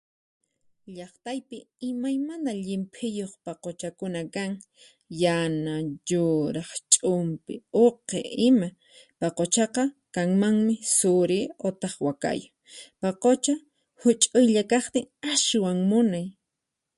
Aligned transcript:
Llaqtaypi 0.95 1.57
imaymana 1.89 2.51
llimphiyuq 2.65 3.31
paquchakuna 3.45 4.21
kan, 4.35 4.51
yana, 5.21 5.73
yuraq, 6.09 6.69
ch'umpi, 6.91 7.53
uqi 7.85 8.19
ima. 8.49 8.67
Paquchaqa 9.19 9.83
kanmanmi 10.15 10.73
Suri 10.97 11.39
utaq 11.67 11.93
Wakayu; 12.07 12.47
paqucha 13.01 13.53
huch'uylla 14.01 14.61
kaqtin 14.71 15.05
aswan 15.31 15.79
munay. 15.89 16.25